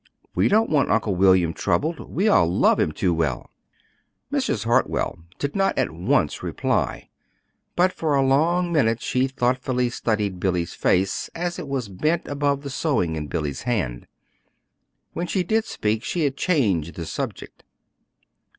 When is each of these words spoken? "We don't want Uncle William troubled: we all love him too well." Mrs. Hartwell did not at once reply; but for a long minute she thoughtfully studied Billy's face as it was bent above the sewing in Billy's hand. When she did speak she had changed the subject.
"We 0.33 0.47
don't 0.47 0.71
want 0.71 0.89
Uncle 0.89 1.13
William 1.15 1.53
troubled: 1.53 1.99
we 2.09 2.27
all 2.27 2.51
love 2.51 2.79
him 2.79 2.91
too 2.91 3.13
well." 3.13 3.51
Mrs. 4.33 4.63
Hartwell 4.63 5.19
did 5.37 5.55
not 5.55 5.77
at 5.77 5.91
once 5.91 6.41
reply; 6.41 7.09
but 7.75 7.93
for 7.93 8.15
a 8.15 8.23
long 8.25 8.71
minute 8.73 8.99
she 8.99 9.27
thoughtfully 9.27 9.91
studied 9.91 10.39
Billy's 10.39 10.73
face 10.73 11.29
as 11.35 11.59
it 11.59 11.67
was 11.67 11.87
bent 11.87 12.27
above 12.27 12.63
the 12.63 12.71
sewing 12.71 13.15
in 13.15 13.27
Billy's 13.27 13.61
hand. 13.61 14.07
When 15.13 15.27
she 15.27 15.43
did 15.43 15.65
speak 15.65 16.03
she 16.03 16.23
had 16.23 16.35
changed 16.35 16.95
the 16.95 17.05
subject. 17.05 17.63